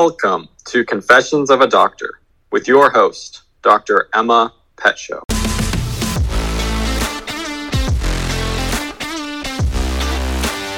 Welcome 0.00 0.48
to 0.66 0.84
Confessions 0.84 1.50
of 1.50 1.60
a 1.60 1.66
Doctor 1.66 2.20
with 2.52 2.68
your 2.68 2.88
host, 2.88 3.42
Dr. 3.62 4.08
Emma 4.14 4.54
Petshow. 4.76 5.24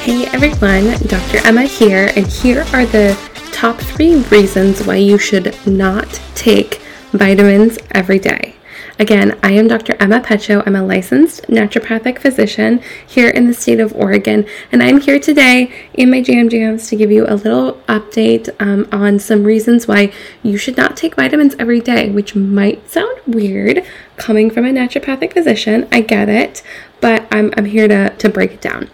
Hey 0.00 0.24
everyone, 0.28 0.96
Dr. 1.06 1.46
Emma 1.46 1.64
here, 1.64 2.10
and 2.16 2.26
here 2.26 2.64
are 2.72 2.86
the 2.86 3.14
top 3.52 3.76
three 3.76 4.22
reasons 4.30 4.86
why 4.86 4.96
you 4.96 5.18
should 5.18 5.54
not 5.66 6.08
take 6.34 6.80
vitamins 7.12 7.76
every 7.90 8.18
day. 8.18 8.54
Again, 9.00 9.38
I 9.42 9.52
am 9.52 9.66
Dr. 9.66 9.96
Emma 9.98 10.20
Petshow. 10.20 10.62
I'm 10.66 10.76
a 10.76 10.84
licensed 10.84 11.44
naturopathic 11.44 12.18
physician 12.18 12.82
here 13.06 13.30
in 13.30 13.46
the 13.46 13.54
state 13.54 13.80
of 13.80 13.94
Oregon, 13.94 14.44
and 14.70 14.82
I'm 14.82 15.00
here 15.00 15.18
today 15.18 15.72
in 15.94 16.10
my 16.10 16.20
Jam 16.20 16.50
Jams 16.50 16.86
to 16.88 16.96
give 16.96 17.10
you 17.10 17.24
a 17.26 17.32
little 17.32 17.80
update 17.88 18.54
um, 18.60 18.86
on 18.92 19.18
some 19.18 19.44
reasons 19.44 19.88
why 19.88 20.12
you 20.42 20.58
should 20.58 20.76
not 20.76 20.98
take 20.98 21.14
vitamins 21.14 21.56
every 21.58 21.80
day, 21.80 22.10
which 22.10 22.34
might 22.34 22.90
sound 22.90 23.18
weird 23.26 23.82
coming 24.18 24.50
from 24.50 24.66
a 24.66 24.70
naturopathic 24.70 25.32
physician. 25.32 25.88
I 25.90 26.02
get 26.02 26.28
it, 26.28 26.62
but 27.00 27.26
I'm, 27.32 27.54
I'm 27.56 27.64
here 27.64 27.88
to, 27.88 28.10
to 28.10 28.28
break 28.28 28.52
it 28.52 28.60
down. 28.60 28.90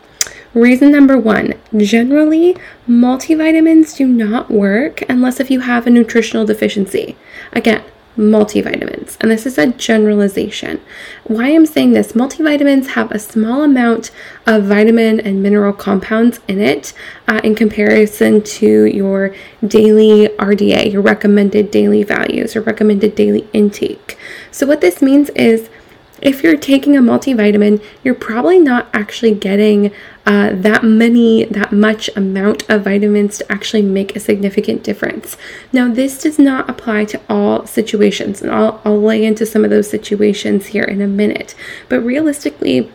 Reason 0.55 0.93
number 0.93 1.19
one 1.19 1.55
generally, 1.77 2.57
multivitamins 2.89 3.97
do 3.97 4.07
not 4.07 4.53
work 4.53 5.03
unless 5.09 5.41
if 5.41 5.51
you 5.51 5.61
have 5.61 5.85
a 5.85 5.91
nutritional 5.91 6.47
deficiency. 6.47 7.17
Again, 7.53 7.83
multivitamins. 8.17 9.17
And 9.21 9.31
this 9.31 9.47
is 9.47 9.59
a 9.59 9.69
generalization. 9.69 10.81
Why 11.25 11.55
I'm 11.55 11.67
saying 11.67 11.93
this 11.93 12.13
multivitamins 12.13 12.89
have 12.89 13.13
a 13.13 13.19
small 13.19 13.63
amount 13.63 14.11
of 14.47 14.65
vitamin 14.65 15.21
and 15.21 15.43
mineral 15.43 15.73
compounds 15.73 16.41
in 16.49 16.61
it 16.61 16.93
uh, 17.29 17.41
in 17.45 17.55
comparison 17.55 18.43
to 18.43 18.85
your 18.87 19.35
daily 19.67 20.29
RDA, 20.39 20.93
your 20.93 21.03
recommended 21.03 21.71
daily 21.71 22.03
values 22.03 22.57
your 22.57 22.65
recommended 22.65 23.15
daily 23.15 23.47
intake. 23.53 24.19
So, 24.51 24.67
what 24.67 24.81
this 24.81 25.01
means 25.01 25.31
is 25.31 25.69
if 26.23 26.43
you're 26.43 26.57
taking 26.57 26.97
a 26.97 27.01
multivitamin, 27.01 27.83
you're 28.03 28.15
probably 28.15 28.59
not 28.59 28.89
actually 28.93 29.35
getting 29.35 29.93
uh, 30.25 30.51
that 30.55 30.83
many, 30.83 31.45
that 31.45 31.73
much 31.73 32.11
amount 32.17 32.69
of 32.69 32.85
vitamins 32.85 33.39
to 33.39 33.53
actually 33.53 33.83
make 33.83 34.17
a 34.17 34.21
significant 34.21 34.83
difference. 34.83 35.37
Now, 35.73 35.93
this 35.93 36.23
does 36.23 36.39
not 36.39 36.69
apply 36.69 37.05
to 37.07 37.21
all 37.29 37.67
situations, 37.67 38.43
and 38.43 38.51
I'll, 38.51 38.81
I'll 38.85 39.01
lay 39.01 39.25
into 39.25 39.47
some 39.47 39.65
of 39.65 39.71
those 39.71 39.89
situations 39.89 40.67
here 40.67 40.85
in 40.85 41.01
a 41.01 41.07
minute. 41.07 41.55
But 41.89 42.01
realistically, 42.01 42.91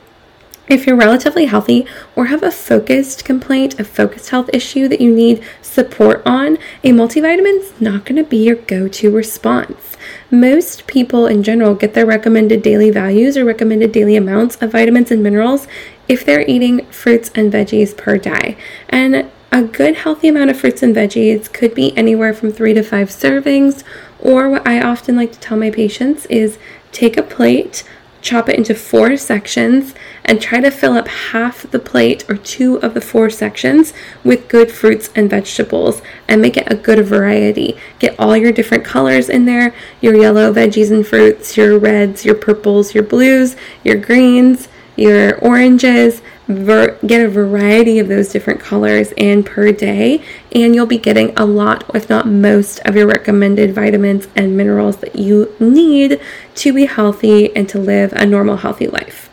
if 0.72 0.88
you're 0.88 0.96
relatively 0.96 1.46
healthy 1.46 1.86
or 2.16 2.28
have 2.28 2.42
a 2.42 2.50
focused 2.50 3.26
complaint, 3.26 3.78
a 3.78 3.84
focused 3.84 4.30
health 4.30 4.50
issue 4.54 4.88
that 4.88 5.02
you 5.02 5.14
need 5.14 5.44
support 5.62 6.22
on, 6.26 6.58
a 6.82 6.92
multivitamin 6.92 7.60
is 7.60 7.82
not 7.82 8.06
going 8.06 8.16
to 8.16 8.24
be 8.24 8.38
your 8.38 8.56
go 8.56 8.88
to 8.88 9.12
response. 9.12 9.98
Most 10.32 10.88
people 10.88 11.28
in 11.28 11.44
general 11.44 11.76
get 11.76 11.94
their 11.94 12.06
recommended 12.06 12.62
daily 12.62 12.90
values 12.90 13.36
or 13.36 13.44
recommended 13.44 13.92
daily 13.92 14.16
amounts 14.16 14.56
of 14.62 14.72
vitamins 14.72 15.12
and 15.12 15.22
minerals 15.22 15.68
if 16.08 16.26
they're 16.26 16.48
eating 16.48 16.86
fruits 16.86 17.30
and 17.36 17.52
veggies 17.52 17.96
per 17.96 18.18
day. 18.18 18.58
And 18.88 19.30
a 19.52 19.64
good 19.64 19.96
healthy 19.96 20.30
amount 20.30 20.52
of 20.52 20.58
fruits 20.58 20.82
and 20.82 20.96
veggies 20.96 21.52
could 21.52 21.76
be 21.76 21.96
anywhere 21.98 22.34
from 22.34 22.54
three 22.54 22.74
to 22.74 22.82
five 22.82 23.10
servings, 23.10 23.84
or 24.20 24.50
what 24.50 24.66
I 24.66 24.82
often 24.82 25.18
like 25.18 25.34
to 25.34 25.40
tell 25.40 25.58
my 25.58 25.70
patients 25.70 26.26
is 26.28 26.58
take 26.94 27.18
a 27.18 27.24
plate 27.24 27.84
chop 28.22 28.48
it 28.50 28.56
into 28.56 28.76
four 28.76 29.18
sections, 29.18 29.94
and 30.24 30.42
try 30.42 30.60
to 30.60 30.72
fill 30.72 30.94
up 30.94 31.08
half 31.08 31.64
the 31.72 31.80
plate 31.80 32.24
or 32.30 32.38
two 32.38 32.78
of 32.78 32.94
the 32.94 33.02
four 33.02 33.30
sections 33.30 33.94
with 34.24 34.48
good 34.48 34.72
fruits 34.72 35.10
and 35.16 35.30
vegetables 35.30 36.02
and 36.28 36.42
make 36.42 36.58
it 36.58 36.72
a 36.72 36.76
good 36.76 37.04
variety. 37.06 37.78
Get 38.00 38.16
all 38.20 38.38
your 38.38 38.52
different 38.52 38.86
colors 38.86 39.30
in 39.30 39.46
there 39.46 39.74
your 40.00 40.16
yellow 40.16 40.54
veggies 40.54 40.92
and 40.92 41.06
fruits, 41.06 41.58
your 41.58 41.78
reds, 41.78 42.26
your 42.26 42.36
purples, 42.36 42.94
your 42.94 43.04
blues, 43.04 43.56
your 43.84 43.96
greens, 43.96 44.68
your 44.96 45.38
oranges, 45.40 46.22
ver- 46.52 46.98
get 47.06 47.26
a 47.26 47.30
variety 47.30 48.00
of 48.00 48.08
those 48.08 48.30
different 48.30 48.60
colors 48.60 49.12
in 49.18 49.44
per 49.44 49.72
day, 49.72 50.24
and 50.54 50.76
you'll 50.76 50.86
be 50.86 50.98
getting 50.98 51.34
a 51.38 51.46
lot, 51.46 51.90
if 51.96 52.10
not 52.10 52.28
most, 52.28 52.80
of 52.86 52.96
your 52.96 53.08
recommended 53.08 53.74
vitamins 53.74 54.28
and 54.36 54.56
minerals 54.56 54.98
that 54.98 55.16
you 55.16 55.56
need 55.60 56.20
to 56.56 56.74
be 56.74 56.86
healthy 56.86 57.56
and 57.56 57.68
to 57.70 57.80
live 57.80 58.14
a 58.14 58.26
normal, 58.26 58.58
healthy 58.58 58.88
life. 58.88 59.30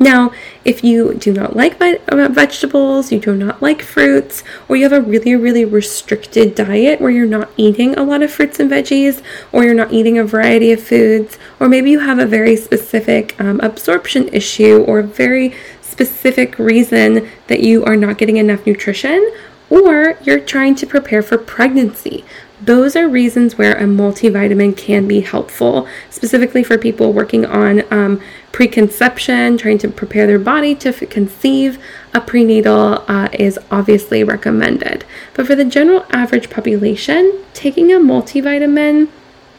Now, 0.00 0.30
if 0.64 0.84
you 0.84 1.14
do 1.14 1.32
not 1.32 1.56
like 1.56 1.80
uh, 1.80 2.28
vegetables, 2.28 3.10
you 3.10 3.18
do 3.18 3.34
not 3.34 3.60
like 3.60 3.82
fruits, 3.82 4.44
or 4.68 4.76
you 4.76 4.84
have 4.84 4.92
a 4.92 5.00
really, 5.00 5.34
really 5.34 5.64
restricted 5.64 6.54
diet 6.54 7.00
where 7.00 7.10
you're 7.10 7.26
not 7.26 7.50
eating 7.56 7.96
a 7.96 8.04
lot 8.04 8.22
of 8.22 8.30
fruits 8.30 8.60
and 8.60 8.70
veggies, 8.70 9.22
or 9.50 9.64
you're 9.64 9.74
not 9.74 9.92
eating 9.92 10.16
a 10.16 10.24
variety 10.24 10.70
of 10.70 10.80
foods, 10.80 11.36
or 11.58 11.68
maybe 11.68 11.90
you 11.90 11.98
have 11.98 12.20
a 12.20 12.26
very 12.26 12.54
specific 12.54 13.34
um, 13.40 13.58
absorption 13.60 14.28
issue 14.28 14.84
or 14.86 15.00
a 15.00 15.02
very 15.02 15.52
specific 15.90 16.58
reason 16.58 17.28
that 17.46 17.60
you 17.60 17.84
are 17.84 17.96
not 17.96 18.18
getting 18.18 18.36
enough 18.36 18.66
nutrition, 18.66 19.32
or 19.70 20.18
you're 20.22 20.40
trying 20.40 20.74
to 20.76 20.86
prepare 20.86 21.22
for 21.22 21.36
pregnancy. 21.36 22.24
Those 22.60 22.96
are 22.96 23.08
reasons 23.08 23.56
where 23.56 23.76
a 23.76 23.84
multivitamin 23.84 24.76
can 24.76 25.06
be 25.06 25.20
helpful, 25.20 25.86
specifically 26.10 26.64
for 26.64 26.76
people 26.76 27.12
working 27.12 27.46
on 27.46 27.84
um, 27.92 28.20
preconception, 28.50 29.58
trying 29.58 29.78
to 29.78 29.88
prepare 29.88 30.26
their 30.26 30.40
body 30.40 30.74
to 30.76 30.88
f- 30.88 31.08
conceive. 31.08 31.78
A 32.14 32.20
prenatal 32.20 33.04
uh, 33.06 33.28
is 33.32 33.58
obviously 33.70 34.24
recommended. 34.24 35.04
But 35.34 35.46
for 35.46 35.54
the 35.54 35.64
general 35.64 36.04
average 36.10 36.50
population, 36.50 37.44
taking 37.54 37.92
a 37.92 37.98
multivitamin, 37.98 39.08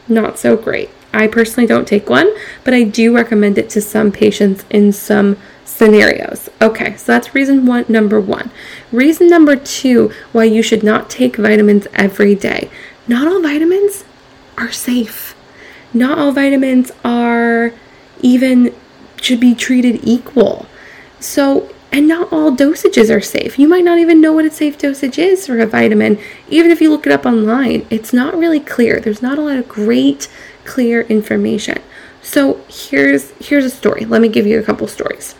not 0.10 0.38
so 0.38 0.58
great. 0.58 0.90
I 1.14 1.28
personally 1.28 1.68
don't 1.68 1.88
take 1.88 2.10
one, 2.10 2.30
but 2.64 2.74
I 2.74 2.84
do 2.84 3.16
recommend 3.16 3.58
it 3.58 3.70
to 3.72 3.82
some 3.82 4.12
patients 4.12 4.66
in 4.70 4.92
some 4.92 5.38
scenarios. 5.70 6.50
Okay, 6.62 6.98
so 6.98 7.12
that's 7.12 7.34
reason 7.34 7.66
one, 7.66 7.86
number 7.88 8.20
one. 8.20 8.52
Reason 8.92 9.30
number 9.30 9.56
two 9.56 10.12
why 10.32 10.44
you 10.44 10.62
should 10.62 10.84
not 10.84 11.10
take 11.10 11.38
vitamins 11.38 11.88
every 11.94 12.36
day. 12.36 12.70
Not 13.08 13.28
all 13.28 13.42
vitamins 13.42 14.04
are 14.58 14.72
safe. 14.72 15.36
Not 15.94 16.18
all 16.18 16.32
vitamins 16.32 16.92
are 17.04 17.74
even 18.22 18.74
should 19.22 19.40
be 19.40 19.56
treated 19.56 20.02
equal. 20.04 20.66
So, 21.20 21.74
and 21.92 22.08
not 22.08 22.32
all 22.32 22.52
dosages 22.52 23.14
are 23.16 23.22
safe. 23.22 23.58
You 23.58 23.68
might 23.68 23.84
not 23.84 24.00
even 24.00 24.22
know 24.22 24.34
what 24.34 24.46
a 24.46 24.52
safe 24.52 24.78
dosage 24.78 25.18
is 25.18 25.48
for 25.48 25.60
a 25.60 25.66
vitamin, 25.66 26.20
even 26.48 26.72
if 26.72 26.82
you 26.82 26.90
look 26.90 27.06
it 27.06 27.12
up 27.12 27.26
online. 27.26 27.86
It's 27.90 28.14
not 28.14 28.38
really 28.38 28.60
clear. 28.60 29.00
There's 29.00 29.22
not 29.22 29.40
a 29.40 29.42
lot 29.42 29.58
of 29.58 29.68
great, 29.68 30.28
clear 30.66 31.02
information. 31.02 31.82
So 32.22 32.62
here's 32.68 33.32
here's 33.40 33.66
a 33.66 33.70
story. 33.70 34.06
Let 34.06 34.22
me 34.22 34.28
give 34.28 34.46
you 34.46 34.60
a 34.60 34.64
couple 34.64 34.88
stories. 34.88 35.36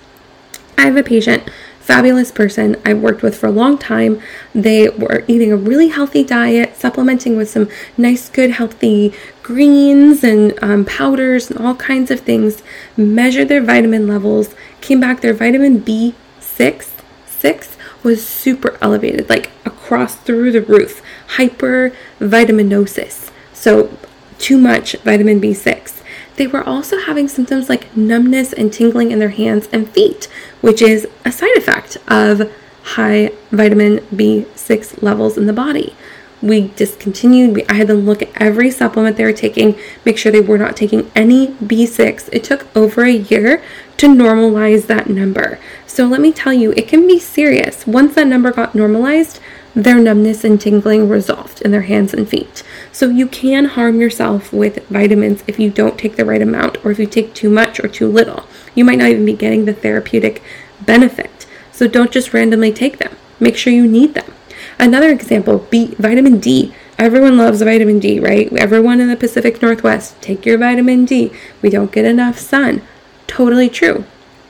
I 0.80 0.84
have 0.84 0.96
a 0.96 1.04
patient, 1.04 1.44
fabulous 1.82 2.32
person 2.32 2.78
I've 2.86 3.02
worked 3.02 3.22
with 3.22 3.38
for 3.38 3.48
a 3.48 3.52
long 3.52 3.78
time. 3.78 4.22
They 4.56 4.88
were 4.88 5.26
eating 5.28 5.52
a 5.52 5.58
really 5.58 5.90
healthy 5.90 6.24
diet, 6.24 6.78
supplementing 6.78 7.36
with 7.36 7.50
some 7.50 7.68
nice, 7.98 8.30
good, 8.30 8.52
healthy 8.52 9.14
greens 9.44 10.24
and 10.24 10.58
um, 10.64 10.86
powders 10.86 11.52
and 11.52 11.60
all 11.60 11.76
kinds 11.76 12.12
of 12.12 12.22
things. 12.22 12.64
Measured 12.96 13.50
their 13.50 13.62
vitamin 13.62 14.08
levels, 14.08 14.56
came 14.80 15.02
back, 15.02 15.20
their 15.20 15.34
vitamin 15.34 15.82
B6 15.82 16.88
six 17.28 17.76
was 18.02 18.26
super 18.26 18.78
elevated, 18.82 19.28
like 19.28 19.52
across 19.66 20.16
through 20.16 20.54
the 20.54 20.62
roof. 20.62 21.02
Hypervitaminosis. 21.36 23.32
So, 23.52 23.98
too 24.38 24.58
much 24.58 24.94
vitamin 25.04 25.42
B6 25.42 25.99
they 26.40 26.48
were 26.48 26.64
also 26.64 26.98
having 26.98 27.28
symptoms 27.28 27.68
like 27.68 27.96
numbness 27.98 28.54
and 28.54 28.72
tingling 28.72 29.12
in 29.12 29.20
their 29.20 29.30
hands 29.30 29.68
and 29.74 29.90
feet, 29.90 30.30
which 30.62 30.82
is 30.82 31.06
a 31.26 31.32
side 31.34 31.56
effect 31.58 31.98
of 32.08 32.50
high 32.96 33.32
vitamin 33.52 33.98
B6 34.16 35.04
levels 35.04 35.38
in 35.38 35.48
the 35.48 35.54
body. 35.54 35.94
We 36.42 36.70
discontinued. 36.70 37.54
We, 37.54 37.66
I 37.68 37.74
had 37.74 37.88
them 37.88 38.06
look 38.06 38.22
at 38.22 38.32
every 38.36 38.72
supplement 38.72 39.18
they 39.18 39.26
were 39.26 39.34
taking, 39.34 39.78
make 40.06 40.18
sure 40.18 40.32
they 40.32 40.40
were 40.40 40.58
not 40.58 40.78
taking 40.78 41.12
any 41.14 41.48
B6. 41.56 42.30
It 42.32 42.46
took 42.46 42.74
over 42.74 43.04
a 43.04 43.12
year 43.12 43.62
to 43.98 44.08
normalize 44.08 44.88
that 44.88 45.10
number. 45.10 45.60
So 45.86 46.06
let 46.06 46.22
me 46.22 46.32
tell 46.32 46.54
you, 46.54 46.72
it 46.72 46.88
can 46.88 47.06
be 47.06 47.20
serious. 47.20 47.86
Once 47.86 48.16
that 48.16 48.28
number 48.28 48.54
got 48.54 48.74
normalized, 48.74 49.42
their 49.76 50.00
numbness 50.00 50.44
and 50.44 50.60
tingling 50.60 51.08
resolved 51.08 51.62
in 51.62 51.72
their 51.72 51.84
hands 51.84 52.14
and 52.14 52.28
feet. 52.28 52.64
So 52.92 53.10
you 53.10 53.28
can 53.28 53.66
harm 53.66 54.02
yourself 54.02 54.52
with 54.52 54.86
vitamins 54.88 55.44
if 55.48 55.60
you 55.60 55.70
don't 55.70 55.98
take 55.98 56.16
the 56.16 56.26
right 56.26 56.42
amount 56.42 56.84
or 56.84 56.92
if 56.92 57.00
you 57.00 57.06
take 57.06 57.34
too 57.34 57.50
much 57.50 57.80
or 57.80 57.88
too 57.88 58.12
little. 58.12 58.46
You 58.76 58.84
might 58.84 58.98
not 58.98 59.10
even 59.10 59.26
be 59.26 59.34
getting 59.34 59.66
the 59.66 59.74
therapeutic 59.74 60.42
benefit. 60.82 61.46
So 61.72 61.88
don't 61.88 62.12
just 62.12 62.34
randomly 62.34 62.74
take 62.74 62.98
them. 62.98 63.16
Make 63.40 63.56
sure 63.56 63.72
you 63.72 63.88
need 63.88 64.16
them. 64.16 64.34
Another 64.78 65.10
example, 65.10 65.60
B, 65.70 65.96
vitamin 66.00 66.40
D. 66.40 66.74
Everyone 66.98 67.38
loves 67.38 67.62
vitamin 67.62 68.00
D, 68.00 68.20
right? 68.20 68.52
Everyone 68.54 69.00
in 69.00 69.08
the 69.08 69.16
Pacific 69.16 69.62
Northwest, 69.62 70.22
take 70.22 70.46
your 70.46 70.58
vitamin 70.58 71.06
D. 71.06 71.32
We 71.62 71.70
don't 71.70 71.92
get 71.92 72.06
enough 72.06 72.38
sun. 72.38 72.82
Totally 73.28 73.70
true. 73.70 74.04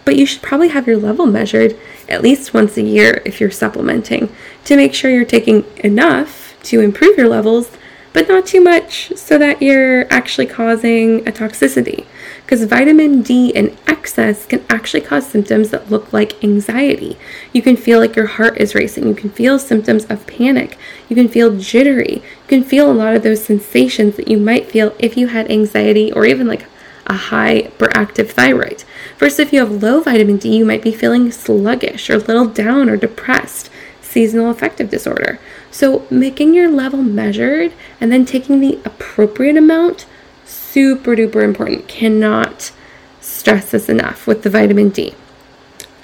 But 0.10 0.18
you 0.18 0.26
should 0.26 0.42
probably 0.42 0.70
have 0.70 0.88
your 0.88 0.98
level 0.98 1.28
measured 1.28 1.78
at 2.08 2.24
least 2.24 2.52
once 2.52 2.78
a 2.78 2.82
year 2.82 3.22
if 3.26 3.40
you're 3.40 3.52
supplementing 3.52 4.36
to 4.66 4.76
make 4.76 4.96
sure 4.96 5.12
you're 5.12 5.24
taking 5.24 5.66
enough 5.84 6.58
to 6.64 6.80
improve 6.80 7.16
your 7.16 7.28
levels 7.28 7.70
but 8.12 8.28
not 8.28 8.48
too 8.48 8.60
much 8.60 9.16
so 9.16 9.38
that 9.38 9.62
you're 9.62 10.12
actually 10.12 10.48
causing 10.48 11.20
a 11.28 11.32
toxicity. 11.32 12.08
Because 12.42 12.64
vitamin 12.64 13.22
D 13.22 13.50
in 13.50 13.78
excess 13.86 14.48
can 14.48 14.66
actually 14.68 15.02
cause 15.02 15.28
symptoms 15.28 15.70
that 15.70 15.92
look 15.92 16.12
like 16.12 16.44
anxiety. 16.44 17.16
You 17.54 17.62
can 17.62 17.78
feel 17.78 18.00
like 18.00 18.16
your 18.16 18.26
heart 18.26 18.58
is 18.58 18.74
racing. 18.74 19.08
You 19.08 19.14
can 19.14 19.30
feel 19.30 19.60
symptoms 19.60 20.06
of 20.06 20.26
panic. 20.26 20.76
You 21.08 21.16
can 21.16 21.28
feel 21.28 21.56
jittery. 21.56 22.16
You 22.16 22.48
can 22.48 22.64
feel 22.64 22.92
a 22.92 22.94
lot 22.94 23.16
of 23.16 23.22
those 23.22 23.44
sensations 23.44 24.16
that 24.16 24.28
you 24.28 24.40
might 24.40 24.72
feel 24.72 24.96
if 24.98 25.16
you 25.16 25.28
had 25.28 25.52
anxiety 25.52 26.12
or 26.12 26.26
even 26.26 26.48
like 26.48 26.66
a 27.06 27.14
hyperactive 27.14 28.30
thyroid. 28.30 28.84
First, 29.20 29.38
if 29.38 29.52
you 29.52 29.60
have 29.60 29.84
low 29.84 30.00
vitamin 30.00 30.38
D, 30.38 30.56
you 30.56 30.64
might 30.64 30.82
be 30.82 30.94
feeling 30.94 31.30
sluggish 31.30 32.10
or 32.10 32.14
a 32.14 32.20
little 32.20 32.46
down 32.48 32.90
or 32.90 32.96
depressed 32.96 33.70
seasonal 34.02 34.50
affective 34.50 34.90
disorder. 34.90 35.42
So, 35.72 36.08
making 36.10 36.54
your 36.54 36.72
level 36.72 37.04
measured 37.04 37.74
and 38.00 38.14
then 38.14 38.26
taking 38.26 38.62
the 38.62 38.80
appropriate 38.86 39.58
amount, 39.58 40.06
super 40.46 41.18
duper 41.18 41.44
important. 41.44 41.90
Cannot 41.90 42.72
stress 43.20 43.72
this 43.72 43.90
enough 43.90 44.26
with 44.26 44.44
the 44.44 44.50
vitamin 44.50 44.88
D. 44.88 45.14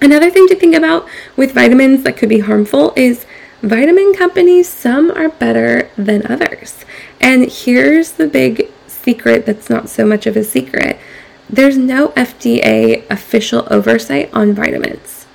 Another 0.02 0.30
thing 0.30 0.50
to 0.50 0.56
think 0.56 0.76
about 0.76 1.08
with 1.38 1.54
vitamins 1.54 2.04
that 2.04 2.18
could 2.18 2.28
be 2.28 2.40
harmful 2.40 2.92
is 2.98 3.26
vitamin 3.62 4.14
companies, 4.14 4.68
some 4.68 5.10
are 5.12 5.30
better 5.30 5.90
than 5.96 6.30
others. 6.30 6.84
And 7.22 7.50
here's 7.50 8.12
the 8.12 8.28
big 8.28 8.70
secret 8.88 9.46
that's 9.46 9.70
not 9.70 9.88
so 9.88 10.06
much 10.06 10.28
of 10.28 10.36
a 10.36 10.44
secret 10.44 11.00
there's 11.50 11.78
no 11.78 12.10
FDA 12.10 13.10
official 13.10 13.68
oversight 13.70 14.30
on 14.34 14.54
vitamins. 14.54 15.26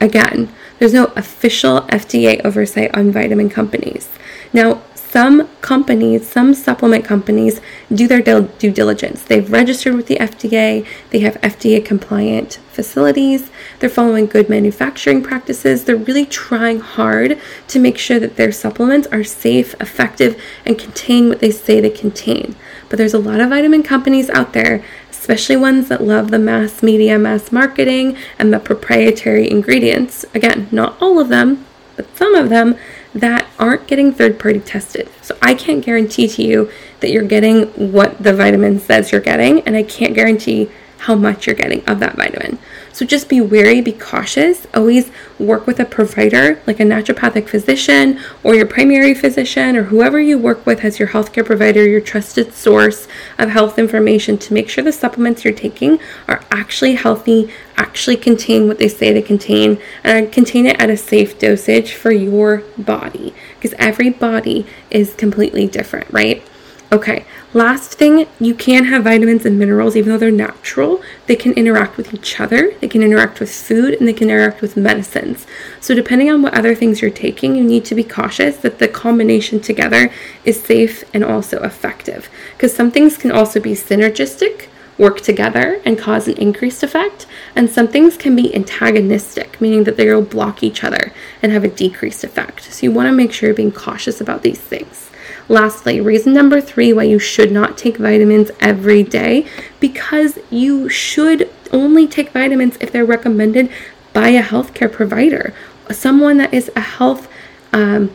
Again, 0.00 0.52
there's 0.78 0.92
no 0.92 1.06
official 1.16 1.82
FDA 1.82 2.44
oversight 2.44 2.94
on 2.94 3.10
vitamin 3.10 3.48
companies. 3.48 4.10
Now, 4.52 4.82
some 4.94 5.48
companies, 5.62 6.28
some 6.28 6.52
supplement 6.52 7.04
companies, 7.04 7.62
do 7.90 8.06
their 8.06 8.20
due 8.20 8.70
diligence. 8.70 9.22
They've 9.22 9.50
registered 9.50 9.94
with 9.94 10.08
the 10.08 10.16
FDA, 10.16 10.86
they 11.08 11.20
have 11.20 11.40
FDA 11.40 11.82
compliant 11.82 12.58
facilities, 12.70 13.50
they're 13.78 13.88
following 13.88 14.26
good 14.26 14.50
manufacturing 14.50 15.22
practices, 15.22 15.84
they're 15.84 15.96
really 15.96 16.26
trying 16.26 16.80
hard 16.80 17.40
to 17.68 17.78
make 17.78 17.96
sure 17.96 18.18
that 18.18 18.36
their 18.36 18.52
supplements 18.52 19.06
are 19.08 19.24
safe, 19.24 19.74
effective, 19.80 20.38
and 20.66 20.78
contain 20.78 21.30
what 21.30 21.40
they 21.40 21.50
say 21.50 21.80
they 21.80 21.88
contain. 21.88 22.54
But 22.90 22.98
there's 22.98 23.14
a 23.14 23.18
lot 23.18 23.40
of 23.40 23.48
vitamin 23.48 23.82
companies 23.82 24.28
out 24.28 24.52
there 24.52 24.84
especially 25.18 25.56
ones 25.56 25.88
that 25.88 26.02
love 26.02 26.30
the 26.30 26.38
mass 26.38 26.82
media, 26.82 27.18
mass 27.18 27.50
marketing, 27.50 28.16
and 28.38 28.52
the 28.52 28.58
proprietary 28.58 29.50
ingredients. 29.50 30.24
Again, 30.34 30.68
not 30.70 30.96
all 31.00 31.18
of 31.18 31.28
them, 31.28 31.64
but 31.96 32.16
some 32.16 32.34
of 32.34 32.48
them 32.48 32.76
that 33.14 33.46
aren't 33.58 33.86
getting 33.86 34.12
third 34.12 34.38
party 34.38 34.60
tested. 34.60 35.08
So 35.22 35.36
I 35.40 35.54
can't 35.54 35.84
guarantee 35.84 36.28
to 36.28 36.42
you 36.42 36.70
that 37.00 37.10
you're 37.10 37.22
getting 37.22 37.66
what 37.92 38.22
the 38.22 38.34
vitamin 38.34 38.78
says 38.78 39.10
you're 39.10 39.20
getting, 39.20 39.60
and 39.62 39.74
I 39.74 39.82
can't 39.82 40.14
guarantee 40.14 40.70
how 40.98 41.14
much 41.14 41.46
you're 41.46 41.56
getting 41.56 41.84
of 41.88 41.98
that 42.00 42.16
vitamin. 42.16 42.58
So 42.96 43.04
just 43.04 43.28
be 43.28 43.42
wary, 43.42 43.82
be 43.82 43.92
cautious. 43.92 44.66
Always 44.72 45.10
work 45.38 45.66
with 45.66 45.78
a 45.80 45.84
provider 45.84 46.62
like 46.66 46.80
a 46.80 46.82
naturopathic 46.82 47.46
physician 47.46 48.18
or 48.42 48.54
your 48.54 48.64
primary 48.64 49.12
physician 49.12 49.76
or 49.76 49.82
whoever 49.82 50.18
you 50.18 50.38
work 50.38 50.64
with 50.64 50.82
as 50.82 50.98
your 50.98 51.08
healthcare 51.08 51.44
provider, 51.44 51.86
your 51.86 52.00
trusted 52.00 52.54
source 52.54 53.06
of 53.36 53.50
health 53.50 53.78
information 53.78 54.38
to 54.38 54.54
make 54.54 54.70
sure 54.70 54.82
the 54.82 54.92
supplements 54.92 55.44
you're 55.44 55.52
taking 55.52 55.98
are 56.26 56.42
actually 56.50 56.94
healthy, 56.94 57.52
actually 57.76 58.16
contain 58.16 58.66
what 58.66 58.78
they 58.78 58.88
say 58.88 59.12
they 59.12 59.20
contain, 59.20 59.78
and 60.02 60.32
contain 60.32 60.64
it 60.64 60.80
at 60.80 60.88
a 60.88 60.96
safe 60.96 61.38
dosage 61.38 61.92
for 61.92 62.12
your 62.12 62.62
body 62.78 63.34
because 63.56 63.74
every 63.78 64.08
body 64.08 64.64
is 64.90 65.12
completely 65.16 65.66
different, 65.66 66.10
right? 66.10 66.42
Okay, 66.92 67.24
last 67.52 67.94
thing, 67.94 68.28
you 68.38 68.54
can 68.54 68.84
have 68.84 69.02
vitamins 69.02 69.44
and 69.44 69.58
minerals, 69.58 69.96
even 69.96 70.12
though 70.12 70.18
they're 70.18 70.30
natural, 70.30 71.02
they 71.26 71.34
can 71.34 71.52
interact 71.54 71.96
with 71.96 72.14
each 72.14 72.38
other, 72.38 72.72
they 72.80 72.86
can 72.86 73.02
interact 73.02 73.40
with 73.40 73.52
food, 73.52 73.94
and 73.94 74.06
they 74.06 74.12
can 74.12 74.30
interact 74.30 74.62
with 74.62 74.76
medicines. 74.76 75.48
So, 75.80 75.96
depending 75.96 76.30
on 76.30 76.42
what 76.42 76.54
other 76.54 76.76
things 76.76 77.02
you're 77.02 77.10
taking, 77.10 77.56
you 77.56 77.64
need 77.64 77.84
to 77.86 77.96
be 77.96 78.04
cautious 78.04 78.58
that 78.58 78.78
the 78.78 78.86
combination 78.86 79.58
together 79.58 80.12
is 80.44 80.62
safe 80.62 81.02
and 81.12 81.24
also 81.24 81.60
effective. 81.64 82.30
Because 82.52 82.72
some 82.72 82.92
things 82.92 83.16
can 83.16 83.32
also 83.32 83.58
be 83.58 83.72
synergistic, 83.72 84.68
work 84.96 85.20
together, 85.20 85.80
and 85.84 85.98
cause 85.98 86.28
an 86.28 86.38
increased 86.38 86.84
effect, 86.84 87.26
and 87.56 87.68
some 87.68 87.88
things 87.88 88.16
can 88.16 88.36
be 88.36 88.54
antagonistic, 88.54 89.60
meaning 89.60 89.82
that 89.84 89.96
they 89.96 90.08
will 90.08 90.22
block 90.22 90.62
each 90.62 90.84
other 90.84 91.12
and 91.42 91.50
have 91.50 91.64
a 91.64 91.68
decreased 91.68 92.22
effect. 92.22 92.72
So, 92.72 92.86
you 92.86 92.92
want 92.92 93.08
to 93.08 93.12
make 93.12 93.32
sure 93.32 93.48
you're 93.48 93.56
being 93.56 93.72
cautious 93.72 94.20
about 94.20 94.42
these 94.42 94.60
things. 94.60 95.10
Lastly, 95.48 96.00
reason 96.00 96.32
number 96.32 96.60
three 96.60 96.92
why 96.92 97.04
you 97.04 97.18
should 97.18 97.52
not 97.52 97.78
take 97.78 97.98
vitamins 97.98 98.50
every 98.58 99.02
day 99.02 99.46
because 99.78 100.38
you 100.50 100.88
should 100.88 101.50
only 101.72 102.06
take 102.08 102.30
vitamins 102.30 102.76
if 102.80 102.90
they're 102.90 103.04
recommended 103.04 103.70
by 104.12 104.28
a 104.30 104.42
healthcare 104.42 104.90
provider, 104.90 105.54
someone 105.90 106.38
that 106.38 106.52
is 106.52 106.70
a 106.74 106.80
health 106.80 107.28
um, 107.72 108.12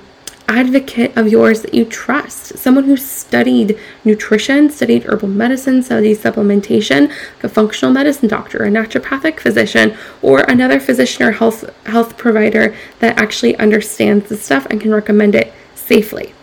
advocate 0.48 1.16
of 1.16 1.30
yours 1.30 1.62
that 1.62 1.74
you 1.74 1.86
trust, 1.86 2.57
someone 2.57 2.83
who 2.83 2.98
studied 2.98 3.80
nutrition, 4.04 4.69
studied 4.69 5.04
herbal 5.06 5.30
medicine, 5.30 5.81
studied 5.81 6.18
supplementation, 6.18 7.13
a 7.44 7.48
functional 7.48 7.94
medicine 7.94 8.28
doctor, 8.28 8.66
a 8.66 8.69
naturopathic 8.69 9.39
physician, 9.39 9.95
or 10.22 10.42
another 10.42 10.80
physician 10.80 11.24
or 11.24 11.31
health 11.31 11.69
health 11.86 12.18
provider 12.18 12.75
that 13.00 13.18
actually 13.18 13.56
understands 13.57 14.28
the 14.28 14.36
stuff 14.36 14.66
and 14.69 14.81
can 14.81 14.94
recommend 14.94 15.36
it 15.36 15.54
safely. 15.75 16.33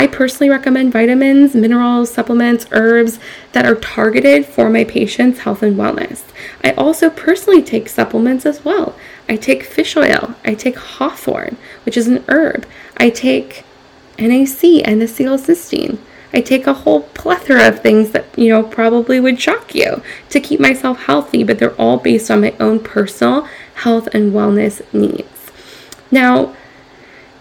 I 0.00 0.06
personally 0.06 0.48
recommend 0.48 0.94
vitamins, 0.94 1.54
minerals, 1.54 2.10
supplements, 2.10 2.66
herbs 2.70 3.18
that 3.52 3.66
are 3.66 3.74
targeted 3.74 4.46
for 4.46 4.70
my 4.70 4.82
patients' 4.82 5.40
health 5.40 5.62
and 5.62 5.76
wellness. 5.76 6.22
I 6.64 6.70
also 6.70 7.10
personally 7.10 7.60
take 7.60 7.86
supplements 7.86 8.46
as 8.46 8.64
well. 8.64 8.96
I 9.28 9.36
take 9.36 9.62
fish 9.62 9.98
oil, 9.98 10.36
I 10.42 10.54
take 10.54 10.78
hawthorn, 10.78 11.58
which 11.84 11.98
is 11.98 12.08
an 12.08 12.24
herb. 12.28 12.64
I 12.96 13.10
take 13.10 13.62
NAC, 14.18 14.64
N-acetylcysteine. 14.88 15.98
I 16.32 16.40
take 16.40 16.66
a 16.66 16.72
whole 16.72 17.02
plethora 17.02 17.68
of 17.68 17.80
things 17.80 18.12
that, 18.12 18.24
you 18.38 18.48
know, 18.48 18.62
probably 18.62 19.20
would 19.20 19.38
shock 19.38 19.74
you 19.74 20.02
to 20.30 20.40
keep 20.40 20.60
myself 20.60 21.02
healthy, 21.02 21.44
but 21.44 21.58
they're 21.58 21.78
all 21.78 21.98
based 21.98 22.30
on 22.30 22.40
my 22.40 22.54
own 22.58 22.80
personal 22.80 23.46
health 23.74 24.08
and 24.14 24.32
wellness 24.32 24.80
needs. 24.94 25.50
Now, 26.10 26.56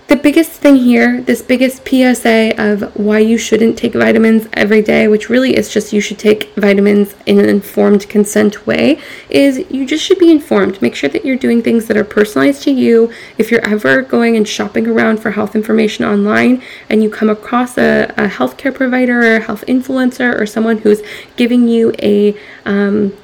the 0.10 0.16
biggest 0.16 0.54
thing 0.54 0.76
here, 0.76 1.22
this 1.22 1.44
biggest 1.44 1.88
PSA 1.88 2.56
of 2.58 2.96
why 2.96 3.20
you 3.20 3.38
shouldn't 3.38 3.78
take 3.78 3.94
vitamins 3.94 4.48
every 4.54 4.82
day, 4.82 5.08
which 5.08 5.30
really 5.30 5.56
is 5.56 5.72
just 5.72 5.94
you 5.94 6.02
should 6.02 6.18
take 6.18 6.52
vitamins 6.56 7.14
in 7.28 7.38
an 7.38 7.48
informed 7.48 8.10
consent 8.10 8.66
way, 8.66 9.00
is 9.30 9.64
you 9.70 9.86
just 9.86 10.04
should 10.04 10.18
be 10.18 10.32
informed. 10.32 10.82
Make 10.82 10.96
sure 10.96 11.12
that 11.12 11.24
you're 11.24 11.38
doing 11.38 11.62
things 11.62 11.86
that 11.86 11.96
are 11.96 12.04
personalized 12.04 12.64
to 12.64 12.72
you. 12.72 13.14
If 13.38 13.52
you're 13.52 13.64
ever 13.64 14.02
going 14.02 14.36
and 14.36 14.48
shopping 14.48 14.88
around 14.88 15.20
for 15.20 15.30
health 15.30 15.56
information 15.56 16.04
online 16.06 16.64
and 16.90 17.04
you 17.04 17.12
come 17.12 17.30
across 17.30 17.78
a, 17.78 18.06
a 18.18 18.28
healthcare 18.28 18.74
provider 18.74 19.20
or 19.22 19.36
a 19.36 19.42
health 19.42 19.64
influencer 19.68 20.40
or 20.40 20.48
someone 20.48 20.80
who's 20.80 21.04
giving 21.36 21.68
you 21.68 21.94
a 22.02 22.36
um, 22.66 23.16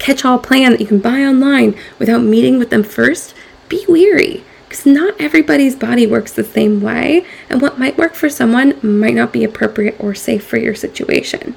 catch 0.00 0.24
all 0.24 0.40
plan 0.40 0.72
that 0.72 0.80
you 0.80 0.88
can 0.88 0.98
buy 0.98 1.20
online 1.20 1.78
without 2.00 2.18
meeting 2.18 2.58
with 2.58 2.70
them 2.70 2.82
first, 2.82 3.32
be 3.68 3.84
weary 3.88 4.42
because 4.68 4.84
not 4.84 5.14
everybody's 5.20 5.76
body 5.76 6.06
works 6.06 6.32
the 6.32 6.42
same 6.42 6.80
way, 6.80 7.24
and 7.48 7.62
what 7.62 7.78
might 7.78 7.96
work 7.96 8.14
for 8.14 8.28
someone 8.28 8.78
might 8.82 9.14
not 9.14 9.32
be 9.32 9.44
appropriate 9.44 9.94
or 9.98 10.14
safe 10.14 10.44
for 10.44 10.58
your 10.58 10.74
situation. 10.74 11.54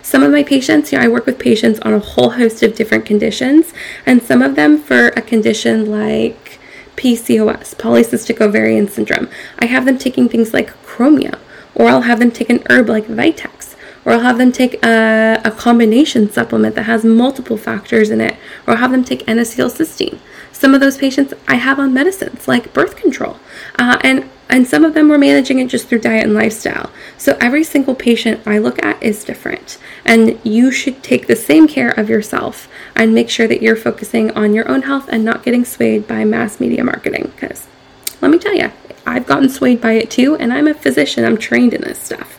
Some 0.00 0.22
of 0.22 0.30
my 0.30 0.44
patients, 0.44 0.92
you 0.92 0.98
know, 0.98 1.04
I 1.04 1.08
work 1.08 1.26
with 1.26 1.38
patients 1.38 1.80
on 1.80 1.92
a 1.92 1.98
whole 1.98 2.30
host 2.30 2.62
of 2.62 2.76
different 2.76 3.04
conditions, 3.04 3.72
and 4.06 4.22
some 4.22 4.42
of 4.42 4.54
them 4.54 4.78
for 4.78 5.08
a 5.08 5.22
condition 5.22 5.90
like 5.90 6.60
PCOS, 6.96 7.74
polycystic 7.74 8.40
ovarian 8.40 8.86
syndrome. 8.86 9.28
I 9.58 9.66
have 9.66 9.84
them 9.84 9.98
taking 9.98 10.28
things 10.28 10.54
like 10.54 10.70
chromium, 10.84 11.40
or 11.74 11.88
I'll 11.88 12.02
have 12.02 12.20
them 12.20 12.30
take 12.30 12.50
an 12.50 12.62
herb 12.70 12.88
like 12.88 13.06
Vitex, 13.06 13.74
or 14.04 14.12
I'll 14.12 14.20
have 14.20 14.38
them 14.38 14.52
take 14.52 14.74
a, 14.84 15.40
a 15.44 15.50
combination 15.50 16.30
supplement 16.30 16.76
that 16.76 16.84
has 16.84 17.04
multiple 17.04 17.56
factors 17.56 18.10
in 18.10 18.20
it, 18.20 18.36
or 18.66 18.74
I'll 18.74 18.80
have 18.80 18.92
them 18.92 19.04
take 19.04 19.26
N-acetylcysteine. 19.28 20.18
Some 20.52 20.74
of 20.74 20.80
those 20.80 20.98
patients 20.98 21.34
I 21.48 21.56
have 21.56 21.78
on 21.78 21.92
medicines 21.92 22.46
like 22.46 22.72
birth 22.72 22.96
control, 22.96 23.38
uh, 23.78 23.98
and 24.02 24.28
and 24.48 24.66
some 24.66 24.84
of 24.84 24.92
them 24.92 25.08
were 25.08 25.18
managing 25.18 25.60
it 25.60 25.68
just 25.68 25.88
through 25.88 26.00
diet 26.00 26.24
and 26.24 26.34
lifestyle. 26.34 26.90
So 27.16 27.38
every 27.40 27.64
single 27.64 27.94
patient 27.94 28.46
I 28.46 28.58
look 28.58 28.84
at 28.84 29.02
is 29.02 29.24
different, 29.24 29.78
and 30.04 30.38
you 30.44 30.70
should 30.70 31.02
take 31.02 31.26
the 31.26 31.36
same 31.36 31.66
care 31.66 31.90
of 31.90 32.10
yourself 32.10 32.68
and 32.94 33.14
make 33.14 33.30
sure 33.30 33.48
that 33.48 33.62
you're 33.62 33.76
focusing 33.76 34.30
on 34.32 34.52
your 34.52 34.68
own 34.68 34.82
health 34.82 35.08
and 35.08 35.24
not 35.24 35.42
getting 35.42 35.64
swayed 35.64 36.06
by 36.06 36.24
mass 36.24 36.60
media 36.60 36.84
marketing. 36.84 37.32
Because 37.34 37.66
let 38.20 38.30
me 38.30 38.38
tell 38.38 38.54
you, 38.54 38.70
I've 39.06 39.26
gotten 39.26 39.48
swayed 39.48 39.80
by 39.80 39.92
it 39.92 40.10
too, 40.10 40.36
and 40.36 40.52
I'm 40.52 40.68
a 40.68 40.74
physician. 40.74 41.24
I'm 41.24 41.38
trained 41.38 41.72
in 41.72 41.80
this 41.80 41.98
stuff. 41.98 42.38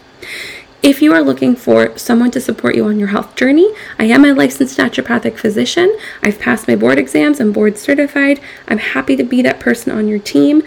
If 0.83 1.01
you 1.01 1.11
are 1.13 1.21
looking 1.21 1.55
for 1.55 1.97
someone 1.97 2.29
to 2.31 2.41
support 2.41 2.75
you 2.75 2.83
on 2.83 2.99
your 2.99 3.07
health 3.07 3.35
journey, 3.35 3.73
I 3.97 4.03
am 4.03 4.25
a 4.25 4.33
licensed 4.33 4.77
naturopathic 4.77 5.37
physician. 5.37 5.97
I've 6.21 6.39
passed 6.39 6.67
my 6.67 6.75
board 6.75 6.99
exams, 6.99 7.39
I'm 7.39 7.53
board 7.53 7.77
certified. 7.77 8.41
I'm 8.67 8.79
happy 8.79 9.15
to 9.15 9.23
be 9.23 9.41
that 9.43 9.61
person 9.61 9.93
on 9.93 10.09
your 10.09 10.19
team. 10.19 10.61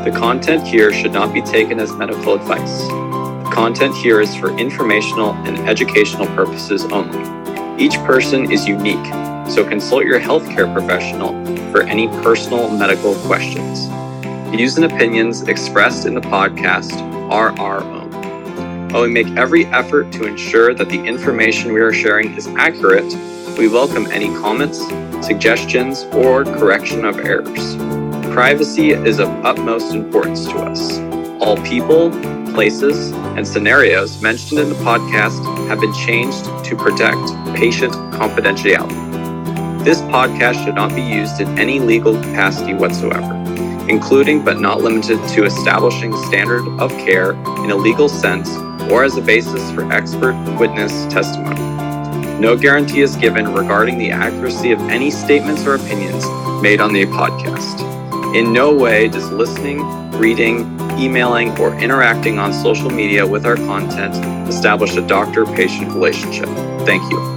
The 0.02 0.10
content 0.18 0.66
here 0.66 0.94
should 0.94 1.12
not 1.12 1.34
be 1.34 1.42
taken 1.42 1.78
as 1.78 1.92
medical 1.92 2.32
advice. 2.32 2.80
The 2.88 3.50
content 3.52 3.94
here 3.96 4.18
is 4.18 4.34
for 4.34 4.56
informational 4.56 5.34
and 5.44 5.58
educational 5.68 6.26
purposes 6.28 6.86
only. 6.86 7.20
Each 7.78 7.96
person 7.98 8.50
is 8.50 8.66
unique, 8.66 9.04
so 9.46 9.62
consult 9.68 10.04
your 10.06 10.20
healthcare 10.20 10.72
professional 10.72 11.32
for 11.70 11.82
any 11.82 12.08
personal 12.22 12.70
medical 12.70 13.14
questions. 13.26 13.88
Views 14.56 14.78
and 14.78 14.86
opinions 14.90 15.42
expressed 15.48 16.06
in 16.06 16.14
the 16.14 16.22
podcast 16.22 16.98
are 17.30 17.50
our 17.60 17.82
own. 17.82 18.88
While 18.88 19.02
we 19.02 19.10
make 19.10 19.28
every 19.36 19.66
effort 19.66 20.10
to 20.12 20.25
ensure 20.25 20.72
that 20.72 20.88
the 20.88 21.04
information 21.04 21.75
we 21.75 21.80
are 21.80 21.92
sharing 21.92 22.34
is 22.36 22.46
accurate, 22.56 23.12
we 23.56 23.68
welcome 23.68 24.06
any 24.10 24.26
comments, 24.36 24.86
suggestions, 25.26 26.04
or 26.12 26.44
correction 26.44 27.06
of 27.06 27.18
errors. 27.18 27.76
Privacy 28.34 28.90
is 28.90 29.18
of 29.18 29.28
utmost 29.46 29.94
importance 29.94 30.44
to 30.44 30.56
us. 30.58 30.98
All 31.40 31.56
people, 31.64 32.10
places, 32.52 33.12
and 33.12 33.48
scenarios 33.48 34.20
mentioned 34.20 34.60
in 34.60 34.68
the 34.68 34.75
podcast 34.76 35.42
have 35.68 35.80
been 35.80 35.94
changed 35.94 36.44
to 36.66 36.76
protect 36.76 37.16
patient 37.56 37.94
confidentiality. 38.12 39.84
This 39.84 40.02
podcast 40.02 40.62
should 40.62 40.75
not 40.75 40.94
be 40.94 41.02
used 41.02 41.40
in 41.40 41.58
any 41.58 41.80
legal 41.80 42.14
capacity 42.14 42.75
whatsoever, 42.75 43.32
including 43.88 44.44
but 44.44 44.60
not 44.60 44.82
limited 44.82 45.16
to 45.28 45.44
establishing 45.44 46.14
standard 46.26 46.68
of 46.78 46.90
care 46.98 47.30
in 47.64 47.70
a 47.70 47.76
legal 47.76 48.10
sense 48.10 48.54
or 48.90 49.02
as 49.02 49.16
a 49.16 49.22
basis 49.22 49.70
for 49.70 49.90
expert 49.90 50.34
witness 50.58 51.06
testimony. 51.06 51.75
No 52.38 52.55
guarantee 52.55 53.00
is 53.00 53.16
given 53.16 53.55
regarding 53.55 53.99
the 53.99 54.11
accuracy 54.11 54.71
of 54.71 54.81
any 54.83 55.11
statements 55.11 55.64
or 55.66 55.75
opinions 55.75 56.25
made 56.62 56.81
on 56.81 56.93
the 56.93 57.07
podcast. 57.07 57.81
In 58.35 58.52
no 58.52 58.75
way 58.75 59.09
does 59.09 59.31
listening, 59.31 59.81
reading, 60.12 60.61
emailing, 60.99 61.59
or 61.59 61.75
interacting 61.76 62.38
on 62.38 62.52
social 62.52 62.90
media 62.90 63.26
with 63.26 63.47
our 63.47 63.57
content 63.57 64.14
establish 64.49 64.97
a 64.97 65.07
doctor 65.07 65.47
patient 65.47 65.93
relationship. 65.93 66.49
Thank 66.85 67.11
you. 67.11 67.36